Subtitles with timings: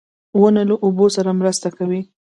[0.39, 2.01] •ونه له اوبو سره مرسته کوي.